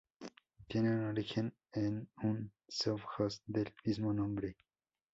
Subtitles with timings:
[0.67, 4.57] Tiene origen en un sovjós del mismo nombre.